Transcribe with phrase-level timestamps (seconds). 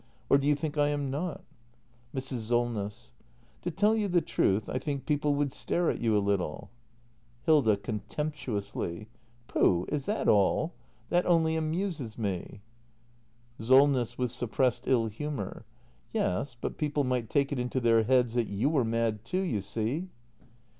[0.31, 1.43] Or do you think I am not?
[2.11, 2.39] Mrs.
[2.47, 3.13] Solness.
[3.61, 6.71] To tell you the truth, I think people would stare at you a little.
[7.43, 8.63] act ii] THE MASTER BUILDER 333 Hilda.
[8.65, 9.07] [Contemptuously.]
[9.47, 9.85] Pooh!
[9.89, 10.73] Is that all?
[11.09, 12.61] That only amuses me.
[13.59, 14.17] Solness.
[14.17, 15.65] [With suppressed ill humour.]
[16.11, 19.61] Yes, but people might take it into their heads that you were mad too, you
[19.61, 20.09] see.